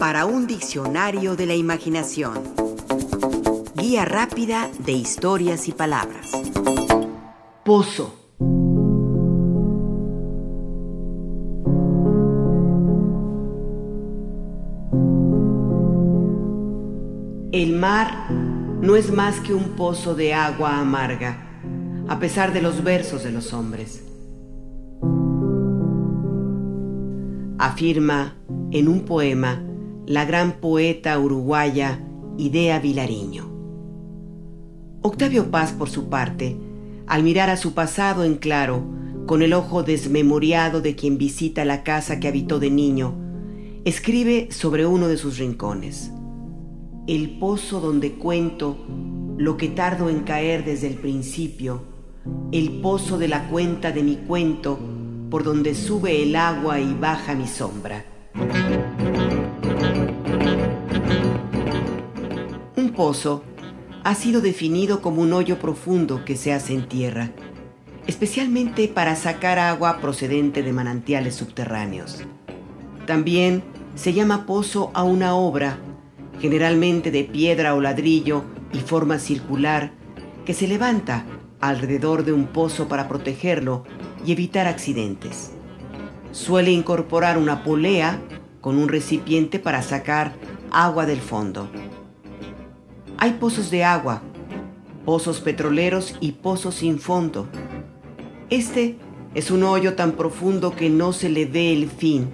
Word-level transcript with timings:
para 0.00 0.24
un 0.24 0.46
diccionario 0.46 1.36
de 1.36 1.44
la 1.44 1.54
imaginación. 1.54 2.32
Guía 3.76 4.06
rápida 4.06 4.70
de 4.78 4.92
historias 4.92 5.68
y 5.68 5.72
palabras. 5.72 6.32
Pozo. 7.66 8.14
El 17.52 17.76
mar 17.76 18.30
no 18.80 18.96
es 18.96 19.12
más 19.12 19.40
que 19.40 19.52
un 19.52 19.76
pozo 19.76 20.14
de 20.14 20.32
agua 20.32 20.78
amarga, 20.78 21.60
a 22.08 22.18
pesar 22.18 22.54
de 22.54 22.62
los 22.62 22.82
versos 22.82 23.22
de 23.22 23.32
los 23.32 23.52
hombres. 23.52 24.02
Afirma 27.58 28.38
en 28.70 28.88
un 28.88 29.04
poema 29.04 29.66
la 30.10 30.24
gran 30.24 30.54
poeta 30.54 31.16
uruguaya 31.20 32.00
Idea 32.36 32.80
Vilariño. 32.80 33.48
Octavio 35.02 35.52
Paz, 35.52 35.70
por 35.70 35.88
su 35.88 36.08
parte, 36.08 36.56
al 37.06 37.22
mirar 37.22 37.48
a 37.48 37.56
su 37.56 37.74
pasado 37.74 38.24
en 38.24 38.34
claro, 38.34 38.82
con 39.28 39.40
el 39.40 39.52
ojo 39.52 39.84
desmemoriado 39.84 40.80
de 40.80 40.96
quien 40.96 41.16
visita 41.16 41.64
la 41.64 41.84
casa 41.84 42.18
que 42.18 42.26
habitó 42.26 42.58
de 42.58 42.70
niño, 42.70 43.14
escribe 43.84 44.48
sobre 44.50 44.84
uno 44.84 45.06
de 45.06 45.16
sus 45.16 45.38
rincones. 45.38 46.10
El 47.06 47.38
pozo 47.38 47.78
donde 47.78 48.14
cuento 48.14 48.78
lo 49.36 49.56
que 49.56 49.68
tardo 49.68 50.10
en 50.10 50.24
caer 50.24 50.64
desde 50.64 50.88
el 50.88 50.94
principio, 50.94 51.82
el 52.50 52.80
pozo 52.80 53.16
de 53.16 53.28
la 53.28 53.48
cuenta 53.48 53.92
de 53.92 54.02
mi 54.02 54.16
cuento, 54.16 54.76
por 55.30 55.44
donde 55.44 55.76
sube 55.76 56.20
el 56.20 56.34
agua 56.34 56.80
y 56.80 56.94
baja 56.94 57.36
mi 57.36 57.46
sombra. 57.46 58.04
Pozo 63.00 63.42
ha 64.04 64.14
sido 64.14 64.42
definido 64.42 65.00
como 65.00 65.22
un 65.22 65.32
hoyo 65.32 65.58
profundo 65.58 66.22
que 66.26 66.36
se 66.36 66.52
hace 66.52 66.74
en 66.74 66.86
tierra, 66.86 67.30
especialmente 68.06 68.88
para 68.88 69.16
sacar 69.16 69.58
agua 69.58 70.00
procedente 70.02 70.62
de 70.62 70.74
manantiales 70.74 71.34
subterráneos. 71.34 72.22
También 73.06 73.62
se 73.94 74.12
llama 74.12 74.44
pozo 74.44 74.90
a 74.92 75.02
una 75.02 75.34
obra, 75.34 75.78
generalmente 76.42 77.10
de 77.10 77.24
piedra 77.24 77.74
o 77.74 77.80
ladrillo 77.80 78.44
y 78.70 78.80
forma 78.80 79.18
circular, 79.18 79.92
que 80.44 80.52
se 80.52 80.68
levanta 80.68 81.24
alrededor 81.58 82.26
de 82.26 82.34
un 82.34 82.48
pozo 82.48 82.86
para 82.86 83.08
protegerlo 83.08 83.84
y 84.26 84.32
evitar 84.32 84.66
accidentes. 84.66 85.52
Suele 86.32 86.70
incorporar 86.70 87.38
una 87.38 87.64
polea 87.64 88.20
con 88.60 88.76
un 88.76 88.90
recipiente 88.90 89.58
para 89.58 89.80
sacar 89.80 90.34
agua 90.70 91.06
del 91.06 91.22
fondo. 91.22 91.70
Hay 93.22 93.32
pozos 93.32 93.70
de 93.70 93.84
agua, 93.84 94.22
pozos 95.04 95.40
petroleros 95.40 96.16
y 96.20 96.32
pozos 96.32 96.76
sin 96.76 96.98
fondo. 96.98 97.48
Este 98.48 98.96
es 99.34 99.50
un 99.50 99.62
hoyo 99.62 99.92
tan 99.92 100.12
profundo 100.12 100.74
que 100.74 100.88
no 100.88 101.12
se 101.12 101.28
le 101.28 101.44
ve 101.44 101.74
el 101.74 101.90
fin. 101.90 102.30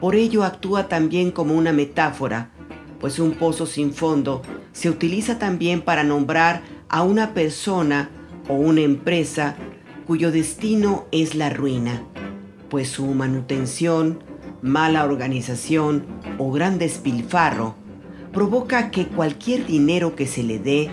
Por 0.00 0.16
ello 0.16 0.42
actúa 0.42 0.88
también 0.88 1.30
como 1.30 1.54
una 1.54 1.72
metáfora, 1.72 2.50
pues 2.98 3.20
un 3.20 3.34
pozo 3.34 3.64
sin 3.64 3.94
fondo 3.94 4.42
se 4.72 4.90
utiliza 4.90 5.38
también 5.38 5.82
para 5.82 6.02
nombrar 6.02 6.62
a 6.88 7.04
una 7.04 7.32
persona 7.32 8.10
o 8.48 8.54
una 8.54 8.80
empresa 8.80 9.54
cuyo 10.04 10.32
destino 10.32 11.06
es 11.12 11.36
la 11.36 11.48
ruina, 11.48 12.02
pues 12.70 12.88
su 12.88 13.06
manutención, 13.06 14.18
mala 14.62 15.04
organización 15.04 16.04
o 16.38 16.50
gran 16.50 16.80
despilfarro 16.80 17.76
provoca 18.32 18.90
que 18.90 19.06
cualquier 19.06 19.66
dinero 19.66 20.16
que 20.16 20.26
se 20.26 20.42
le 20.42 20.58
dé 20.58 20.90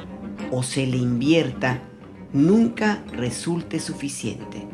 o 0.52 0.64
se 0.64 0.86
le 0.86 0.98
invierta 0.98 1.82
nunca 2.34 3.04
resulte 3.14 3.80
suficiente. 3.80 4.68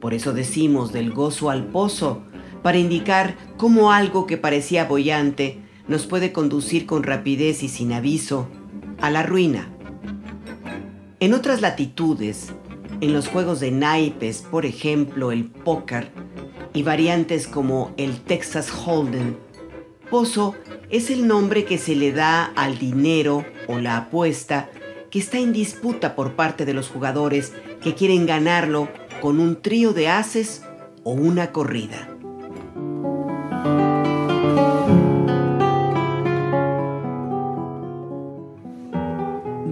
Por 0.00 0.14
eso 0.14 0.32
decimos 0.32 0.92
del 0.92 1.12
gozo 1.12 1.50
al 1.50 1.64
pozo, 1.66 2.22
para 2.62 2.78
indicar 2.78 3.36
cómo 3.58 3.92
algo 3.92 4.26
que 4.26 4.38
parecía 4.38 4.86
bollante 4.86 5.60
nos 5.86 6.06
puede 6.06 6.32
conducir 6.32 6.86
con 6.86 7.02
rapidez 7.02 7.62
y 7.62 7.68
sin 7.68 7.92
aviso 7.92 8.48
a 9.00 9.10
la 9.10 9.22
ruina. 9.22 9.68
En 11.20 11.34
otras 11.34 11.60
latitudes, 11.60 12.52
en 13.00 13.12
los 13.12 13.28
juegos 13.28 13.60
de 13.60 13.70
naipes, 13.70 14.42
por 14.50 14.64
ejemplo 14.64 15.30
el 15.30 15.44
póker, 15.44 16.10
y 16.72 16.82
variantes 16.82 17.46
como 17.46 17.92
el 17.96 18.20
Texas 18.20 18.72
Hold'em, 18.72 19.36
pozo 20.10 20.54
es 20.94 21.10
el 21.10 21.26
nombre 21.26 21.64
que 21.64 21.76
se 21.76 21.96
le 21.96 22.12
da 22.12 22.44
al 22.44 22.78
dinero 22.78 23.44
o 23.66 23.80
la 23.80 23.96
apuesta 23.96 24.70
que 25.10 25.18
está 25.18 25.40
en 25.40 25.52
disputa 25.52 26.14
por 26.14 26.36
parte 26.36 26.64
de 26.64 26.72
los 26.72 26.88
jugadores 26.88 27.52
que 27.82 27.94
quieren 27.94 28.26
ganarlo 28.26 28.88
con 29.20 29.40
un 29.40 29.60
trío 29.60 29.92
de 29.92 30.06
haces 30.06 30.62
o 31.02 31.10
una 31.10 31.50
corrida. 31.50 32.16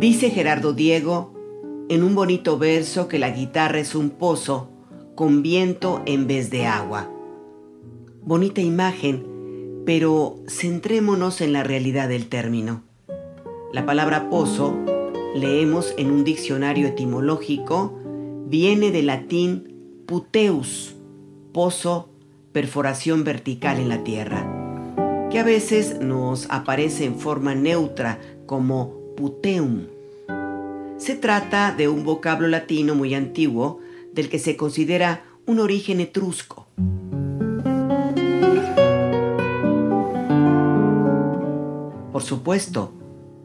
Dice 0.00 0.30
Gerardo 0.30 0.72
Diego 0.72 1.32
en 1.88 2.02
un 2.02 2.16
bonito 2.16 2.58
verso 2.58 3.06
que 3.06 3.20
la 3.20 3.30
guitarra 3.30 3.78
es 3.78 3.94
un 3.94 4.10
pozo 4.10 4.70
con 5.14 5.40
viento 5.40 6.02
en 6.04 6.26
vez 6.26 6.50
de 6.50 6.66
agua. 6.66 7.08
Bonita 8.24 8.60
imagen 8.60 9.31
pero 9.84 10.38
centrémonos 10.48 11.40
en 11.40 11.52
la 11.52 11.62
realidad 11.62 12.08
del 12.08 12.28
término. 12.28 12.82
La 13.72 13.86
palabra 13.86 14.28
pozo, 14.30 14.76
leemos 15.34 15.94
en 15.96 16.10
un 16.10 16.24
diccionario 16.24 16.88
etimológico, 16.88 17.98
viene 18.46 18.90
del 18.90 19.06
latín 19.06 20.04
puteus, 20.06 20.94
pozo, 21.52 22.10
perforación 22.52 23.24
vertical 23.24 23.78
en 23.78 23.88
la 23.88 24.04
tierra, 24.04 25.28
que 25.30 25.38
a 25.38 25.44
veces 25.44 26.00
nos 26.00 26.46
aparece 26.50 27.06
en 27.06 27.18
forma 27.18 27.54
neutra 27.54 28.20
como 28.46 28.92
puteum. 29.16 29.86
Se 30.98 31.16
trata 31.16 31.74
de 31.74 31.88
un 31.88 32.04
vocablo 32.04 32.46
latino 32.46 32.94
muy 32.94 33.14
antiguo 33.14 33.80
del 34.12 34.28
que 34.28 34.38
se 34.38 34.56
considera 34.56 35.24
un 35.46 35.58
origen 35.58 36.00
etrusco. 36.00 36.61
Por 42.22 42.28
supuesto, 42.28 42.92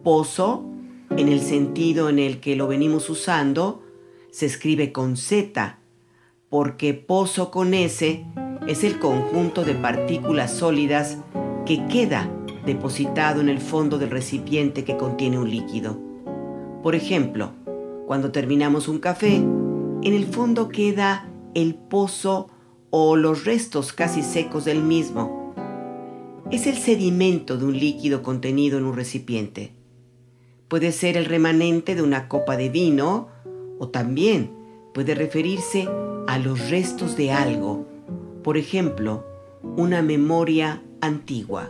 pozo, 0.04 0.64
en 1.10 1.30
el 1.30 1.42
sentido 1.42 2.10
en 2.10 2.20
el 2.20 2.40
que 2.40 2.56
lo 2.56 2.68
venimos 2.68 3.10
usando, 3.10 3.82
se 4.30 4.46
escribe 4.46 4.92
con 4.92 5.18
Z, 5.18 5.80
porque 6.48 6.94
pozo 6.94 7.50
con 7.50 7.74
S 7.74 8.24
es 8.68 8.84
el 8.84 9.00
conjunto 9.00 9.66
de 9.66 9.74
partículas 9.74 10.54
sólidas 10.54 11.18
que 11.66 11.88
queda 11.88 12.30
depositado 12.68 13.42
en 13.42 13.50
el 13.50 13.58
fondo 13.58 13.98
del 13.98 14.12
recipiente 14.12 14.84
que 14.84 14.96
contiene 14.96 15.40
un 15.40 15.50
líquido. 15.50 16.00
Por 16.84 16.94
ejemplo, 16.94 17.54
cuando 18.06 18.32
terminamos 18.32 18.88
un 18.88 19.00
café, 19.00 19.38
en 19.38 20.04
el 20.14 20.28
fondo 20.28 20.70
queda 20.70 21.28
el 21.56 21.74
pozo 21.74 22.52
o 22.92 23.16
los 23.16 23.44
restos 23.44 23.92
casi 23.92 24.22
secos 24.22 24.66
del 24.66 24.84
mismo 24.84 25.37
es 26.52 26.66
el 26.66 26.78
sedimento 26.78 27.58
de 27.58 27.66
un 27.66 27.78
líquido 27.78 28.24
contenido 28.24 28.78
en 28.78 28.86
un 28.86 28.96
recipiente. 28.96 29.74
Puede 30.70 30.92
ser 30.92 31.18
el 31.18 31.26
remanente 31.26 31.94
de 31.94 32.02
una 32.02 32.28
copa 32.30 32.56
de 32.56 32.70
vino 32.70 33.28
o 33.80 33.90
también 33.90 34.52
puede 34.94 35.14
referirse 35.14 35.88
a 36.28 36.40
los 36.40 36.70
restos 36.70 37.18
de 37.18 37.32
algo, 37.32 37.86
por 38.44 38.58
ejemplo, 38.58 39.26
una 39.76 40.02
memoria 40.02 40.82
antigua. 41.02 41.70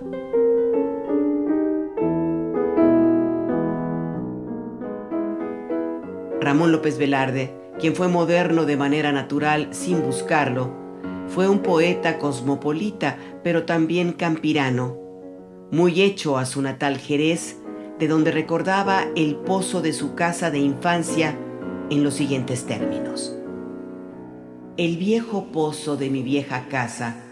Ramón 6.39 6.71
López 6.71 6.97
Velarde, 6.97 7.53
quien 7.79 7.95
fue 7.95 8.07
moderno 8.07 8.65
de 8.65 8.77
manera 8.77 9.11
natural 9.11 9.69
sin 9.71 10.01
buscarlo, 10.01 10.86
fue 11.27 11.49
un 11.49 11.59
poeta 11.59 12.17
cosmopolita, 12.17 13.17
pero 13.43 13.65
también 13.65 14.13
campirano, 14.13 14.97
muy 15.71 16.01
hecho 16.01 16.37
a 16.37 16.45
su 16.45 16.61
natal 16.61 16.97
Jerez, 16.97 17.57
de 17.99 18.07
donde 18.07 18.31
recordaba 18.31 19.05
el 19.15 19.35
pozo 19.35 19.81
de 19.81 19.93
su 19.93 20.15
casa 20.15 20.51
de 20.51 20.59
infancia 20.59 21.37
en 21.89 22.03
los 22.03 22.13
siguientes 22.13 22.65
términos. 22.65 23.35
El 24.77 24.97
viejo 24.97 25.51
pozo 25.51 25.97
de 25.97 26.09
mi 26.09 26.21
vieja 26.21 26.67
casa, 26.69 27.23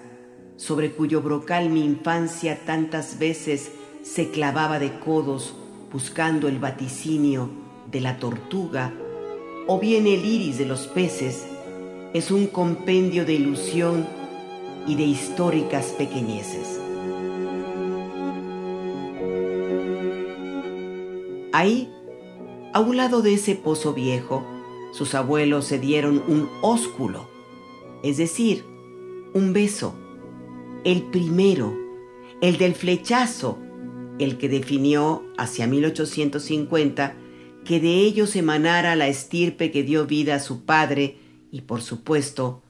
sobre 0.57 0.91
cuyo 0.91 1.21
brocal 1.21 1.69
mi 1.69 1.85
infancia 1.85 2.59
tantas 2.65 3.19
veces 3.19 3.71
se 4.01 4.31
clavaba 4.31 4.79
de 4.79 4.99
codos 4.99 5.55
buscando 5.91 6.47
el 6.47 6.59
vaticinio 6.59 7.49
de 7.91 8.01
la 8.01 8.17
tortuga, 8.17 8.93
o 9.67 9.79
bien 9.79 10.07
el 10.07 10.25
iris 10.25 10.57
de 10.57 10.65
los 10.65 10.87
peces, 10.87 11.45
es 12.15 12.31
un 12.31 12.47
compendio 12.47 13.25
de 13.25 13.33
ilusión 13.33 14.07
y 14.87 14.95
de 14.95 15.03
históricas 15.03 15.87
pequeñeces. 15.97 16.79
Ahí, 21.51 21.91
a 22.71 22.79
un 22.79 22.95
lado 22.95 23.21
de 23.21 23.33
ese 23.33 23.55
pozo 23.55 23.93
viejo, 23.93 24.45
sus 24.93 25.13
abuelos 25.13 25.65
se 25.65 25.77
dieron 25.77 26.23
un 26.29 26.47
ósculo, 26.61 27.27
es 28.01 28.15
decir, 28.15 28.63
un 29.33 29.51
beso, 29.51 29.93
el 30.85 31.01
primero, 31.01 31.75
el 32.39 32.57
del 32.57 32.75
flechazo, 32.75 33.59
el 34.19 34.37
que 34.37 34.47
definió 34.47 35.25
hacia 35.37 35.67
1850 35.67 37.17
que 37.65 37.81
de 37.81 37.95
ellos 37.95 38.37
emanara 38.37 38.95
la 38.95 39.09
estirpe 39.09 39.69
que 39.69 39.83
dio 39.83 40.05
vida 40.05 40.35
a 40.35 40.39
su 40.39 40.63
padre, 40.63 41.17
y, 41.55 41.61
por 41.61 41.81
supuesto, 41.81 42.61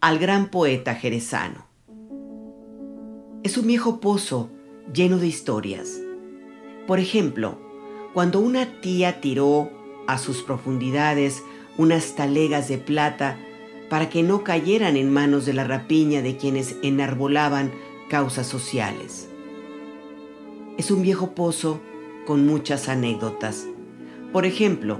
al 0.00 0.18
gran 0.18 0.50
poeta 0.50 0.96
jerezano. 0.96 1.64
Es 3.44 3.56
un 3.56 3.68
viejo 3.68 4.00
pozo 4.00 4.50
lleno 4.92 5.18
de 5.18 5.28
historias. 5.28 6.00
Por 6.88 6.98
ejemplo, 6.98 7.60
cuando 8.12 8.40
una 8.40 8.80
tía 8.80 9.20
tiró 9.20 9.70
a 10.08 10.18
sus 10.18 10.42
profundidades 10.42 11.44
unas 11.78 12.16
talegas 12.16 12.66
de 12.66 12.78
plata 12.78 13.38
para 13.88 14.10
que 14.10 14.24
no 14.24 14.42
cayeran 14.42 14.96
en 14.96 15.12
manos 15.12 15.46
de 15.46 15.52
la 15.52 15.62
rapiña 15.62 16.20
de 16.20 16.36
quienes 16.36 16.74
enarbolaban 16.82 17.70
causas 18.10 18.48
sociales. 18.48 19.28
Es 20.78 20.90
un 20.90 21.02
viejo 21.02 21.36
pozo 21.36 21.80
con 22.26 22.44
muchas 22.44 22.88
anécdotas. 22.88 23.68
Por 24.32 24.46
ejemplo, 24.46 24.98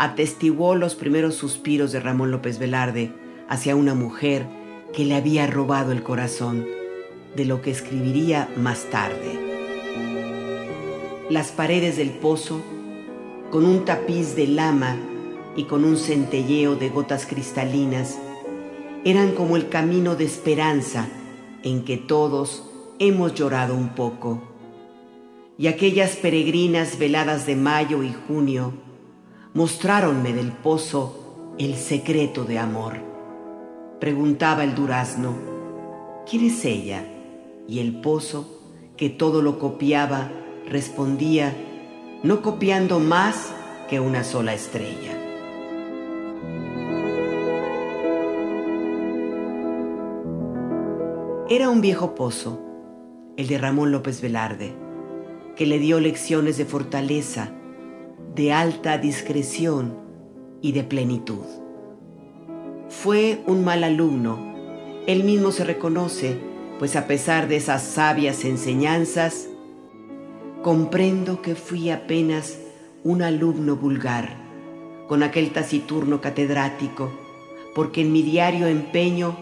atestiguó 0.00 0.76
los 0.76 0.94
primeros 0.94 1.34
suspiros 1.34 1.92
de 1.92 2.00
Ramón 2.00 2.30
López 2.30 2.58
Velarde 2.58 3.12
hacia 3.50 3.76
una 3.76 3.92
mujer 3.92 4.46
que 4.94 5.04
le 5.04 5.14
había 5.14 5.46
robado 5.46 5.92
el 5.92 6.02
corazón, 6.02 6.66
de 7.36 7.44
lo 7.44 7.60
que 7.60 7.70
escribiría 7.70 8.48
más 8.56 8.84
tarde. 8.84 9.38
Las 11.28 11.50
paredes 11.52 11.98
del 11.98 12.08
pozo, 12.12 12.62
con 13.50 13.66
un 13.66 13.84
tapiz 13.84 14.34
de 14.34 14.46
lama 14.46 14.96
y 15.54 15.64
con 15.64 15.84
un 15.84 15.98
centelleo 15.98 16.76
de 16.76 16.88
gotas 16.88 17.26
cristalinas, 17.26 18.18
eran 19.04 19.32
como 19.32 19.58
el 19.58 19.68
camino 19.68 20.16
de 20.16 20.24
esperanza 20.24 21.08
en 21.62 21.84
que 21.84 21.98
todos 21.98 22.64
hemos 23.00 23.34
llorado 23.34 23.74
un 23.74 23.90
poco 23.90 24.40
y 25.58 25.66
aquellas 25.66 26.16
peregrinas 26.16 26.98
veladas 26.98 27.44
de 27.44 27.54
mayo 27.54 28.02
y 28.02 28.14
junio 28.26 28.72
mostráronme 29.54 30.32
del 30.32 30.52
pozo 30.52 31.54
el 31.58 31.76
secreto 31.76 32.44
de 32.44 32.58
amor. 32.58 32.94
Preguntaba 34.00 34.64
el 34.64 34.74
durazno, 34.74 35.34
¿quién 36.28 36.44
es 36.44 36.64
ella? 36.64 37.04
Y 37.68 37.80
el 37.80 38.00
pozo, 38.00 38.60
que 38.96 39.10
todo 39.10 39.42
lo 39.42 39.58
copiaba, 39.58 40.30
respondía, 40.66 41.54
no 42.22 42.42
copiando 42.42 42.98
más 42.98 43.52
que 43.88 44.00
una 44.00 44.24
sola 44.24 44.54
estrella. 44.54 45.16
Era 51.48 51.68
un 51.68 51.80
viejo 51.80 52.14
pozo, 52.14 52.60
el 53.36 53.48
de 53.48 53.58
Ramón 53.58 53.90
López 53.90 54.20
Velarde 54.20 54.90
que 55.60 55.66
le 55.66 55.78
dio 55.78 56.00
lecciones 56.00 56.56
de 56.56 56.64
fortaleza, 56.64 57.52
de 58.34 58.52
alta 58.52 58.98
discreción 58.98 59.96
y 60.62 60.72
de 60.72 60.84
plenitud. 60.84 61.44
Fue 62.88 63.42
un 63.46 63.64
mal 63.64 63.84
alumno, 63.84 64.38
él 65.06 65.24
mismo 65.24 65.52
se 65.52 65.64
reconoce, 65.64 66.38
pues 66.78 66.96
a 66.96 67.06
pesar 67.06 67.48
de 67.48 67.56
esas 67.56 67.82
sabias 67.82 68.44
enseñanzas, 68.44 69.48
comprendo 70.62 71.42
que 71.42 71.54
fui 71.54 71.90
apenas 71.90 72.58
un 73.02 73.22
alumno 73.22 73.76
vulgar, 73.76 74.36
con 75.08 75.22
aquel 75.22 75.52
taciturno 75.52 76.20
catedrático, 76.20 77.10
porque 77.74 78.02
en 78.02 78.12
mi 78.12 78.22
diario 78.22 78.66
empeño 78.66 79.36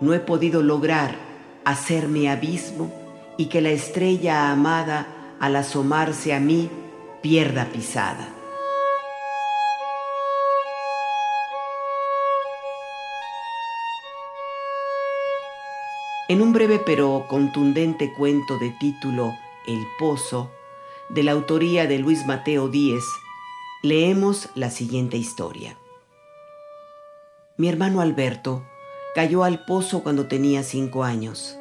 no 0.00 0.12
he 0.12 0.20
podido 0.20 0.62
lograr 0.62 1.16
hacerme 1.64 2.28
abismo 2.28 2.92
y 3.38 3.46
que 3.46 3.60
la 3.60 3.70
estrella 3.70 4.50
amada 4.50 5.36
al 5.40 5.56
asomarse 5.56 6.32
a 6.32 6.40
mí, 6.40 6.70
pierda 7.22 7.66
pisada. 7.72 8.33
En 16.26 16.40
un 16.40 16.54
breve 16.54 16.78
pero 16.78 17.26
contundente 17.28 18.14
cuento 18.14 18.58
de 18.58 18.70
título 18.70 19.36
El 19.66 19.86
Pozo, 19.98 20.50
de 21.10 21.22
la 21.22 21.32
autoría 21.32 21.86
de 21.86 21.98
Luis 21.98 22.24
Mateo 22.24 22.68
Díez, 22.68 23.04
leemos 23.82 24.48
la 24.54 24.70
siguiente 24.70 25.18
historia. 25.18 25.76
Mi 27.58 27.68
hermano 27.68 28.00
Alberto 28.00 28.64
cayó 29.14 29.44
al 29.44 29.66
pozo 29.66 30.02
cuando 30.02 30.26
tenía 30.26 30.62
cinco 30.62 31.04
años. 31.04 31.58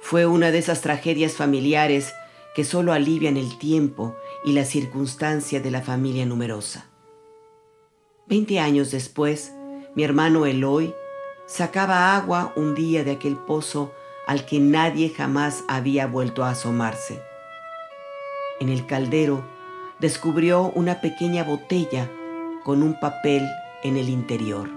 Fue 0.00 0.24
una 0.24 0.50
de 0.50 0.56
esas 0.56 0.80
tragedias 0.80 1.34
familiares 1.34 2.14
que 2.54 2.64
solo 2.64 2.94
alivian 2.94 3.36
el 3.36 3.58
tiempo 3.58 4.16
y 4.42 4.52
la 4.52 4.64
circunstancia 4.64 5.60
de 5.60 5.70
la 5.70 5.82
familia 5.82 6.24
numerosa. 6.24 6.86
Veinte 8.26 8.58
años 8.58 8.90
después, 8.90 9.52
mi 9.94 10.02
hermano 10.02 10.46
Eloy 10.46 10.94
sacaba 11.48 12.14
agua 12.14 12.52
un 12.56 12.74
día 12.74 13.02
de 13.04 13.12
aquel 13.12 13.36
pozo 13.36 13.92
al 14.26 14.44
que 14.44 14.60
nadie 14.60 15.08
jamás 15.08 15.64
había 15.66 16.06
vuelto 16.06 16.44
a 16.44 16.50
asomarse. 16.50 17.22
En 18.60 18.68
el 18.68 18.86
caldero 18.86 19.42
descubrió 19.98 20.70
una 20.74 21.00
pequeña 21.00 21.42
botella 21.44 22.10
con 22.64 22.82
un 22.82 23.00
papel 23.00 23.48
en 23.82 23.96
el 23.96 24.10
interior. 24.10 24.68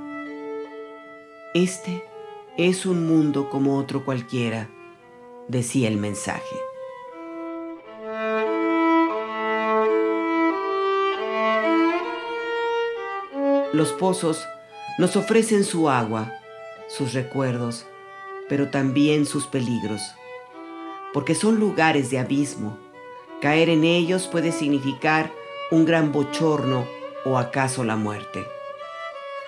Este 1.54 2.06
es 2.58 2.86
un 2.86 3.06
mundo 3.06 3.50
como 3.50 3.78
otro 3.78 4.06
cualquiera, 4.06 4.70
decía 5.50 5.90
el 5.90 5.98
mensaje. 5.98 6.56
Los 13.74 13.92
pozos 13.92 14.48
nos 14.98 15.18
ofrecen 15.18 15.66
su 15.66 15.90
agua, 15.90 16.32
sus 16.96 17.14
recuerdos, 17.14 17.86
pero 18.50 18.70
también 18.70 19.26
sus 19.26 19.48
peligros, 19.48 20.02
porque 21.14 21.36
son 21.36 21.60
lugares 21.60 22.10
de 22.10 22.20
abismo. 22.20 22.78
Caer 23.42 23.70
en 23.70 23.86
ellos 23.86 24.28
puede 24.28 24.52
significar 24.52 25.32
un 25.72 25.86
gran 25.86 26.12
bochorno 26.12 26.86
o 27.24 27.38
acaso 27.38 27.84
la 27.84 27.96
muerte. 27.96 28.46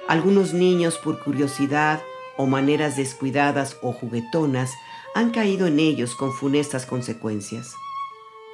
Algunos 0.08 0.54
niños 0.54 0.98
por 0.98 1.22
curiosidad 1.24 2.02
o 2.38 2.46
maneras 2.46 2.96
descuidadas 2.96 3.78
o 3.82 3.92
juguetonas 3.92 4.74
han 5.14 5.32
caído 5.32 5.68
en 5.68 5.80
ellos 5.80 6.16
con 6.16 6.32
funestas 6.32 6.86
consecuencias. 6.86 7.76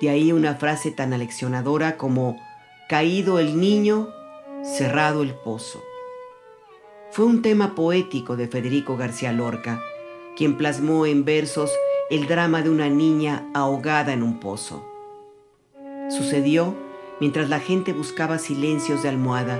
De 0.01 0.09
ahí 0.09 0.31
una 0.31 0.55
frase 0.55 0.91
tan 0.91 1.13
aleccionadora 1.13 1.97
como, 1.97 2.37
caído 2.89 3.39
el 3.39 3.59
niño, 3.59 4.09
cerrado 4.63 5.21
el 5.21 5.35
pozo. 5.35 5.83
Fue 7.11 7.25
un 7.25 7.41
tema 7.41 7.73
poético 7.73 8.37
de 8.37 8.47
Federico 8.47 8.95
García 8.95 9.33
Lorca, 9.33 9.81
quien 10.35 10.57
plasmó 10.57 11.07
en 11.07 11.25
versos 11.25 11.71
el 12.11 12.27
drama 12.27 12.61
de 12.61 12.69
una 12.69 12.87
niña 12.87 13.49
ahogada 13.55 14.13
en 14.13 14.21
un 14.21 14.39
pozo. 14.39 14.85
Sucedió 16.09 16.75
mientras 17.19 17.49
la 17.49 17.59
gente 17.59 17.93
buscaba 17.93 18.37
silencios 18.37 19.01
de 19.01 19.09
almohada 19.09 19.59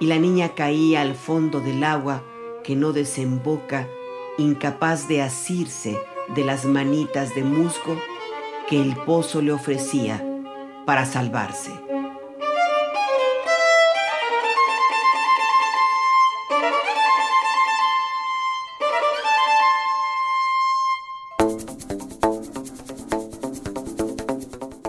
y 0.00 0.06
la 0.06 0.18
niña 0.18 0.54
caía 0.54 1.02
al 1.02 1.14
fondo 1.14 1.60
del 1.60 1.84
agua 1.84 2.24
que 2.64 2.74
no 2.74 2.94
desemboca, 2.94 3.86
incapaz 4.38 5.08
de 5.08 5.20
asirse 5.20 5.98
de 6.34 6.44
las 6.44 6.64
manitas 6.64 7.34
de 7.34 7.44
musgo 7.44 7.98
que 8.66 8.80
el 8.80 8.96
pozo 8.96 9.42
le 9.42 9.52
ofrecía 9.52 10.24
para 10.86 11.04
salvarse. 11.04 11.87